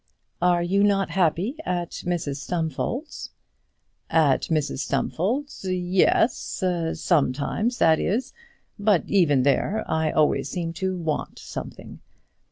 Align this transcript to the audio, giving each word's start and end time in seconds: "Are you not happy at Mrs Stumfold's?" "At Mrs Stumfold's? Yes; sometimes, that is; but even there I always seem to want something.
"Are 0.41 0.63
you 0.63 0.83
not 0.83 1.11
happy 1.11 1.57
at 1.63 1.91
Mrs 2.07 2.37
Stumfold's?" 2.37 3.29
"At 4.09 4.45
Mrs 4.45 4.79
Stumfold's? 4.79 5.63
Yes; 5.69 6.63
sometimes, 6.99 7.77
that 7.77 7.99
is; 7.99 8.33
but 8.79 9.03
even 9.05 9.43
there 9.43 9.85
I 9.87 10.09
always 10.09 10.49
seem 10.49 10.73
to 10.81 10.97
want 10.97 11.37
something. 11.37 11.99